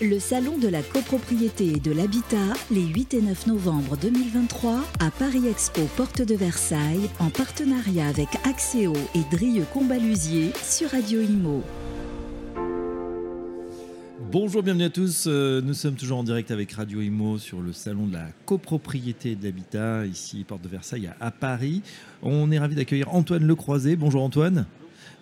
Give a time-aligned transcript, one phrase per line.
[0.00, 2.36] Le salon de la copropriété et de l'habitat,
[2.70, 8.28] les 8 et 9 novembre 2023, à Paris Expo Porte de Versailles, en partenariat avec
[8.44, 11.64] Axéo et Drieux Combalusier sur Radio Imo.
[14.30, 15.24] Bonjour, bienvenue à tous.
[15.26, 19.32] Euh, Nous sommes toujours en direct avec Radio Imo sur le salon de la copropriété
[19.32, 21.82] et de l'habitat, ici Porte de Versailles à Paris.
[22.22, 23.96] On est ravi d'accueillir Antoine Lecroisé.
[23.96, 24.66] Bonjour Antoine.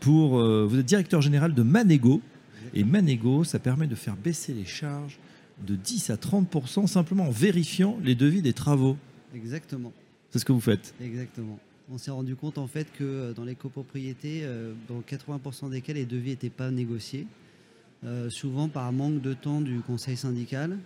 [0.00, 2.20] Pour, euh, vous êtes directeur général de Manego.
[2.74, 5.18] Et Manego, ça permet de faire baisser les charges
[5.66, 8.96] de 10 à 30% simplement en vérifiant les devis des travaux.
[9.34, 9.92] Exactement,
[10.30, 10.94] C'est ce que vous faites.
[11.02, 11.58] exactement.
[11.90, 15.80] On s'est rendu compte en fait que euh, dans les copropriétés, euh, dans 80% des
[15.80, 17.26] cas, les devis n'étaient pas négociés.
[18.04, 20.78] Euh, souvent par manque de temps du conseil syndical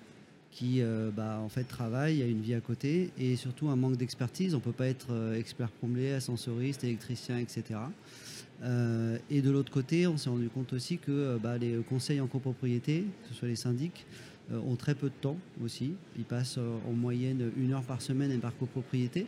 [0.50, 3.68] qui euh, bah, en fait travaille, il y a une vie à côté et surtout
[3.68, 4.54] un manque d'expertise.
[4.54, 7.80] On ne peut pas être expert comblé, ascensoriste, électricien, etc.
[8.62, 12.20] Euh, et de l'autre côté, on s'est rendu compte aussi que euh, bah, les conseils
[12.20, 14.06] en copropriété, que ce soit les syndics,
[14.52, 15.94] euh, ont très peu de temps aussi.
[16.16, 19.26] Ils passent en moyenne une heure par semaine et par copropriété.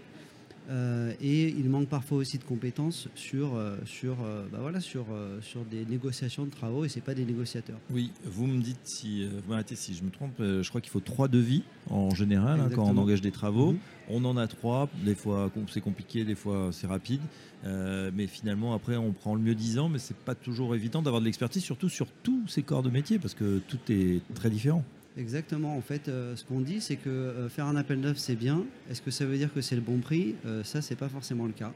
[0.71, 5.07] Euh, et il manque parfois aussi de compétences sur, euh, sur, euh, bah voilà, sur,
[5.43, 7.79] sur des négociations de travaux et c'est pas des négociateurs.
[7.91, 10.35] Oui, vous me dites si vous m'arrêtez si je me trompe.
[10.39, 13.73] je crois qu'il faut trois devis en général hein, quand on engage des travaux.
[13.73, 13.79] Mhm.
[14.09, 14.89] On en a trois.
[15.05, 17.21] Des fois c'est compliqué, des fois c'est rapide.
[17.65, 21.21] Euh, mais finalement après on prend le mieux disant, mais c'est pas toujours évident d'avoir
[21.21, 24.85] de l'expertise, surtout sur tous ces corps de métier parce que tout est très différent.
[25.17, 25.77] Exactement.
[25.77, 28.65] En fait, euh, ce qu'on dit, c'est que euh, faire un appel d'offres, c'est bien.
[28.91, 30.35] Est-ce que ça veut dire que c'est le bon prix?
[30.45, 31.73] Euh, Ça, c'est pas forcément le cas.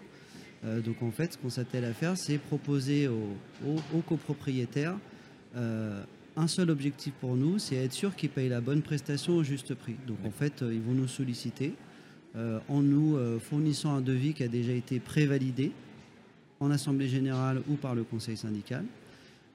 [0.64, 3.36] Euh, donc, en fait, ce qu'on s'attelle à faire, c'est proposer aux,
[3.94, 4.97] aux- copropriétaires
[6.36, 9.75] un seul objectif pour nous, c'est être sûr qu'ils payent la bonne prestation au juste
[9.75, 9.97] prix.
[10.06, 11.72] Donc, en fait, ils vont nous solliciter
[12.69, 15.72] en nous fournissant un devis qui a déjà été prévalidé
[16.61, 18.84] en assemblée générale ou par le conseil syndical.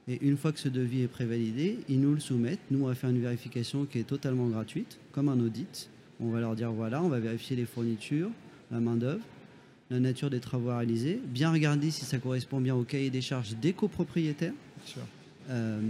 [0.08, 2.60] Et une fois que ce devis est prévalidé, ils nous le soumettent.
[2.72, 5.90] Nous, on va faire une vérification qui est totalement gratuite, comme un audit.
[6.20, 8.30] On va leur dire voilà, on va vérifier les fournitures,
[8.72, 9.24] la main-d'œuvre,
[9.90, 13.22] la nature des travaux à réaliser, bien regarder si ça correspond bien au cahier des
[13.22, 14.54] charges des copropriétaires.
[15.50, 15.82] Euh,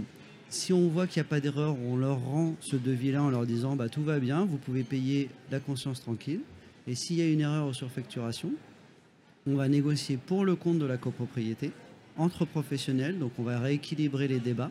[0.48, 3.46] si on voit qu'il n'y a pas d'erreur, on leur rend ce devis-là en leur
[3.46, 6.40] disant bah, tout va bien, vous pouvez payer la conscience tranquille.
[6.86, 8.52] Et s'il y a une erreur sur surfacturation,
[9.46, 11.72] on va négocier pour le compte de la copropriété
[12.16, 14.70] entre professionnels, donc on va rééquilibrer les débats.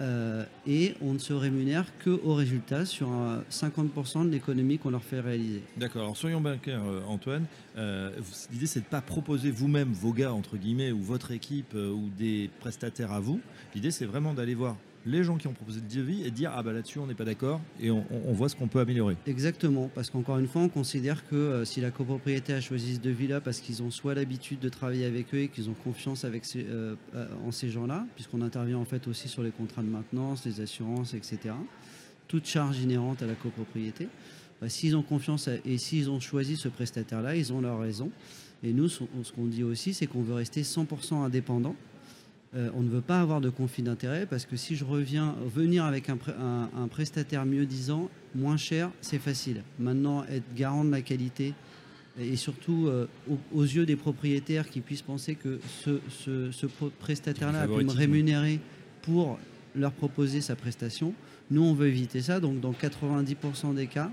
[0.00, 4.90] euh, et on ne se rémunère que au résultat sur un 50% de l'économie qu'on
[4.90, 5.62] leur fait réaliser.
[5.76, 6.02] D'accord.
[6.02, 7.44] Alors soyons bien clairs, euh, Antoine.
[7.76, 8.10] Euh,
[8.50, 12.08] L'idée c'est de pas proposer vous-même vos gars entre guillemets ou votre équipe euh, ou
[12.18, 13.40] des prestataires à vous.
[13.76, 16.62] L'idée c'est vraiment d'aller voir les gens qui ont proposé le devis et dire ah
[16.62, 19.16] bah là-dessus on n'est pas d'accord et on, voit ce qu'on peut améliorer.
[19.26, 23.00] Exactement, parce qu'encore une fois, on considère que euh, si la copropriété a choisi ce
[23.00, 26.96] devis-là parce qu'ils ont soit l'habitude de travailler avec eux et qu'ils ont confiance euh,
[27.14, 30.60] euh, en ces gens-là, puisqu'on intervient en fait aussi sur les contrats de maintenance, les
[30.60, 31.54] assurances, etc.
[32.28, 34.08] Toute charge inhérente à la copropriété.
[34.60, 38.10] bah, s'ils ont confiance et s'ils ont choisi ce prestataire-là, ils ont leur raison.
[38.64, 39.02] Et nous, ce
[39.34, 41.74] qu'on dit aussi, c'est qu'on veut rester 100% indépendant.
[42.54, 45.84] Euh, on ne veut pas avoir de conflit d'intérêt parce que si je reviens venir
[45.86, 49.62] avec un, pré- un- un prestataire mieux disant, moins cher, c'est facile.
[49.78, 51.54] Maintenant, être garant de la qualité
[52.20, 56.66] et surtout euh, aux, aux yeux des propriétaires qui puissent penser que ce, ce- ce
[56.66, 58.60] pro- prestataire-là a pu me rémunérer
[59.00, 59.38] pour
[59.74, 61.14] leur proposer sa prestation,
[61.50, 62.38] nous on veut éviter ça.
[62.38, 64.10] Donc dans 90% des cas,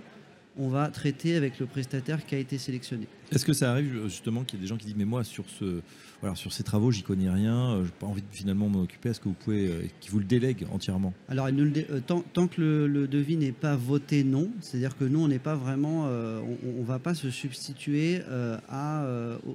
[0.60, 3.08] on va traiter avec le prestataire qui a été sélectionné.
[3.32, 5.46] Est-ce que ça arrive justement qu'il y ait des gens qui disent mais moi sur
[5.60, 5.82] ce
[6.22, 9.10] voilà sur ces travaux j'y connais rien, euh, j'ai pas envie de finalement m'en occuper.
[9.10, 11.14] Est-ce que vous pouvez euh, qui vous le délèguent entièrement?
[11.30, 14.26] Alors, il nous le dé- euh, tant, tant que le, le devis n'est pas voté
[14.26, 16.42] non, c'est-à-dire que nous, on n'est pas vraiment, euh,
[16.78, 19.06] on ne va pas se substituer euh, à,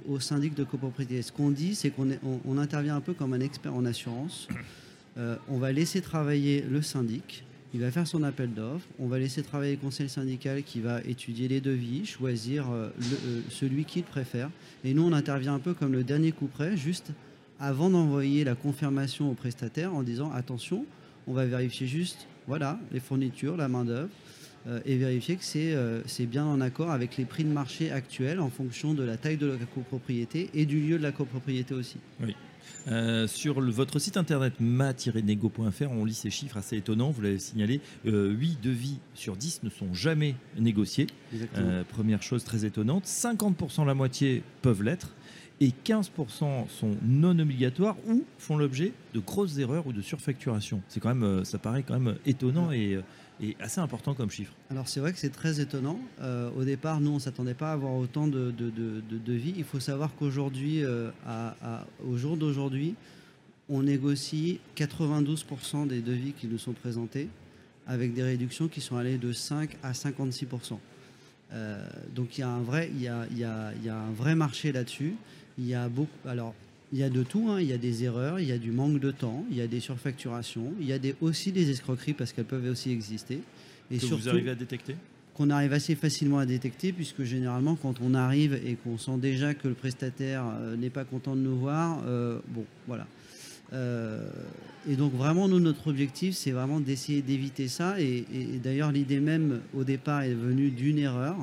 [0.07, 1.21] au, syndic de copropriété.
[1.21, 3.85] Ce qu'on dit, c'est qu'on est- on, on intervient un peu comme un expert en
[3.85, 4.47] assurance.
[5.47, 7.45] On va laisser travailler le syndic.
[7.75, 8.87] Il va faire son appel d'offres.
[8.99, 13.41] On va laisser travailler le conseil syndical qui va étudier les devis, choisir euh, euh,
[13.49, 14.49] celui qu'il préfère.
[14.85, 17.11] Et nous, on intervient un peu comme le dernier coup près, juste
[17.59, 20.85] avant d'envoyer la confirmation au prestataire en disant attention,
[21.27, 24.07] on va vérifier juste voilà, les fournitures, la main-d'œuvre,
[24.85, 28.39] et vérifier que c'est euh, c'est bien en accord avec les prix de marché actuels
[28.39, 31.97] en fonction de la taille de la copropriété et du lieu de la copropriété aussi.
[32.87, 37.11] Euh, sur le- votre site internet ma-nego.fr, on lit ces chiffres assez étonnants.
[37.11, 41.07] Vous l'avez signalé, euh, 8 devis sur 10 ne sont jamais négociés.
[41.57, 45.09] Euh, première chose très étonnante, 50% la moitié peuvent l'être
[45.61, 50.81] et 15% sont non obligatoires ou font l'objet de grosses erreurs ou de surfacturation.
[50.89, 53.01] C'est quand même, euh, ça paraît quand même étonnant et, euh,
[53.41, 54.53] et assez important comme chiffre.
[54.69, 55.99] Alors c'est vrai que c'est très étonnant.
[56.19, 59.17] Euh, au départ, nous, on ne s'attendait pas à avoir autant de, de, de- de
[59.17, 59.53] devis.
[59.57, 61.09] Il faut savoir qu'aujourd'hui, euh,
[62.05, 62.95] au jour d'aujourd'hui,
[63.69, 67.29] on négocie 92% des devis qui nous sont présentés
[67.87, 70.75] avec des réductions qui sont allées de 5 à 56 euh,
[72.13, 73.97] donc il y a un vrai, il y a, il y a, il y a
[73.97, 75.15] un vrai marché là-dessus.
[75.57, 76.53] Il y a beaucoup, alors
[76.91, 77.47] il y a de tout.
[77.49, 77.61] Hein.
[77.61, 79.67] Il y a des erreurs, il y a du manque de temps, il y a
[79.67, 83.39] des surfacturations, il y a des, aussi des escroqueries parce qu'elles peuvent aussi exister.
[83.91, 84.95] Et que vous arrivez à détecter?
[85.35, 89.53] qu'on arrive assez facilement à détecter, puisque généralement, quand on arrive et qu'on sent déjà
[89.53, 93.05] que le prestataire euh, n'est pas content de nous voir, euh, bon, voilà.
[93.73, 94.27] Euh,
[94.87, 97.99] et donc vraiment, nous, notre objectif, c'est vraiment d'essayer d'éviter ça.
[97.99, 98.25] Et,
[98.63, 101.35] d'ailleurs, l'idée même, au départ, est venue d'une erreur.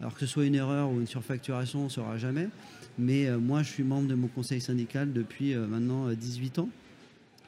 [0.00, 2.48] Alors que ce soit une erreur ou une surfacturation, on ne saura jamais.
[2.98, 6.68] Mais euh, moi, je suis membre de mon conseil syndical depuis euh, maintenant 18 ans.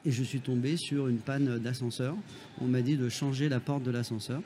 [0.05, 2.15] Et je suis tombé sur une panne d'ascenseur.
[2.61, 4.41] On m'a dit de changer la porte de l'ascenseur.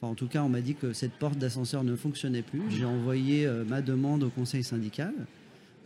[0.00, 2.62] Enfin, en tout cas, on m'a dit que cette porte d'ascenseur ne fonctionnait plus.
[2.70, 5.12] J'ai envoyé ma demande au conseil syndical.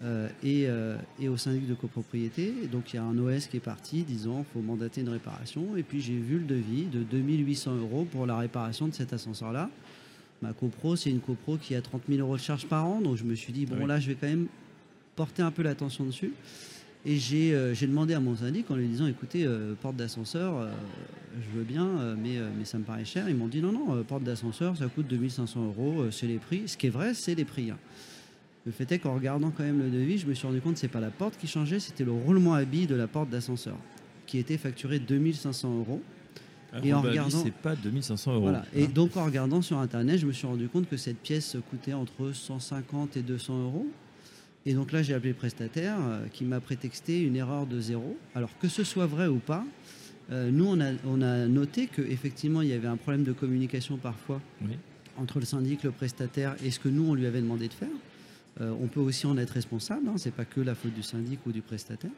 [0.05, 2.53] Euh, euh, et, au syndic de copropriété.
[2.73, 5.77] donc il y a un OS qui est parti disant qu'il faut mandater une réparation.
[5.77, 9.71] Et puis j'ai vu le devis de 2800 euros pour la réparation de cet ascenseur-là.
[10.41, 13.01] Ma copro, c'est une copro qui a 30 000 euros de charges par an.
[13.01, 14.49] Donc je me suis dit, bon là, je vais quand même
[15.15, 16.33] porter un peu l'attention dessus.
[17.05, 19.47] Et j'ai euh, demandé à mon syndic en lui disant, écoutez,
[19.83, 20.69] porte d'ascenseur,
[21.37, 23.29] je veux bien, mais, mais ça me paraît cher.
[23.29, 26.67] Ils m'ont dit, non, non, porte d'ascenseur, ça coûte 2500 euros, c'est les prix.
[26.67, 27.71] Ce qui est vrai, c'est les prix.
[27.71, 27.79] Hein.
[28.65, 30.81] Le fait est qu'en regardant quand même le devis, je me suis rendu compte que
[30.81, 33.29] ce n'est pas la porte qui changeait, c'était le roulement à billes de la porte
[33.29, 33.77] d'ascenseur,
[34.27, 36.01] qui était facturé 2500 euros.
[36.85, 38.53] et en regardant, c'est pas 2500 euros.
[38.75, 41.93] Et donc en regardant sur internet, je me suis rendu compte que cette pièce coûtait
[41.93, 43.87] entre 150 et 200 euros.
[44.65, 48.17] Et donc là, j'ai appelé le prestataire euh, qui m'a prétexté une erreur de zéro.
[48.37, 49.65] Alors que ce soit vrai ou pas,
[50.31, 53.97] euh, nous, on a, on a noté qu'effectivement, il y avait un problème de communication
[53.97, 54.41] parfois
[55.19, 57.89] entre le syndic, le prestataire et ce que nous, on lui avait demandé de faire.
[58.61, 61.03] Euh, on peut aussi en être responsable, hein, ce n'est pas que la faute du
[61.03, 62.11] syndic ou du prestataire.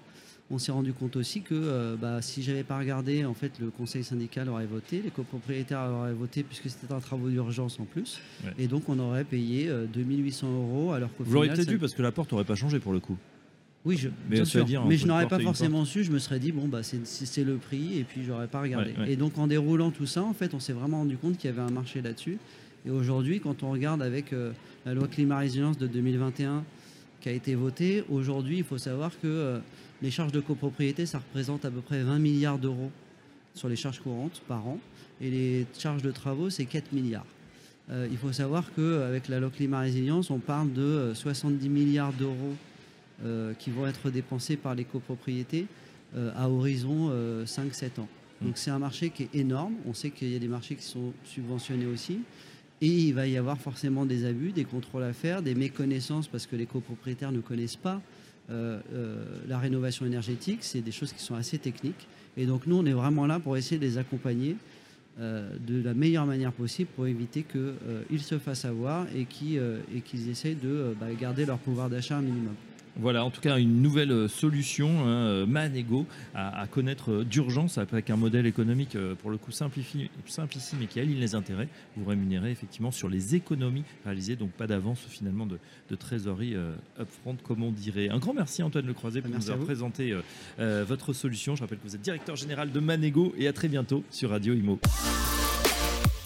[0.50, 3.70] On s'est rendu compte aussi que euh, bah, si j'avais pas regardé, en fait, le
[3.70, 8.20] conseil syndical aurait voté, les copropriétaires auraient voté puisque c'était un travaux d'urgence en plus,
[8.58, 12.02] et donc on aurait payé 2800 euh, euros alors Vous l'auriez peut-être dû parce que
[12.02, 13.16] la porte n'aurait pas changé pour le coup.
[13.86, 14.86] Oui, je, mais, bien sûr.
[14.86, 16.04] mais je n'aurais pas forcément su.
[16.04, 18.94] Je me serais dit bon bah c'est le prix et puis j'aurais pas regardé.
[19.06, 21.52] Et donc en déroulant tout ça, en fait, on s'est vraiment rendu compte qu'il y
[21.52, 22.38] avait un marché là-dessus
[22.86, 24.52] et aujourd'hui, quand on regarde avec euh,
[24.84, 26.64] la loi climat résilience de 2021
[27.20, 29.58] qui a été votée, aujourd'hui, il faut savoir que euh,
[30.02, 32.90] les charges de copropriété, ça représente à peu près 20 milliards d'euros
[33.54, 34.78] sur les charges courantes par an.
[35.20, 37.26] Et les charges de travaux, c'est 4 milliards.
[37.90, 42.54] Euh, il faut savoir qu'avec la loi climat résilience, on parle de 70 milliards d'euros
[43.60, 45.66] qui vont être dépensés par les copropriétés
[46.34, 47.10] à horizon
[47.44, 48.08] 5-7 ans.
[48.42, 48.56] Donc mmh.
[48.56, 49.74] c'est un marché qui est énorme.
[49.86, 52.18] On sait qu'il y a des marchés qui sont subventionnés aussi.
[52.80, 56.46] Et il va y avoir forcément des abus, des contrôles à faire, des méconnaissances parce
[56.46, 58.00] que les copropriétaires ne connaissent pas
[58.50, 60.58] euh, euh, la rénovation énergétique.
[60.62, 62.08] C'est des choses qui sont assez techniques.
[62.36, 64.56] Et donc nous, on est vraiment là pour essayer de les accompagner
[65.20, 70.56] euh, de la meilleure manière possible pour éviter qu'ils se fassent avoir et qu'ils essayent
[70.56, 72.54] de bah, garder leur pouvoir d'achat minimum.
[72.96, 77.76] Voilà, en tout cas, une nouvelle euh, solution, hein, euh, Manego, à, connaître euh, d'urgence
[77.76, 80.08] avec un modèle économique pour le coup simplissime
[80.82, 81.68] et qui aligne les intérêts.
[81.96, 85.58] Vous rémunérez effectivement sur les économies réalisées, donc pas d'avance finalement de,
[85.96, 86.54] trésorerie
[86.98, 88.08] upfront, comme on dirait.
[88.08, 90.14] Un grand merci Antoine Lecroisé pour nous avoir présenté
[90.58, 91.56] votre solution.
[91.56, 94.54] Je rappelle que vous êtes directeur général de Manego et à très bientôt sur Radio
[94.54, 94.78] Imo.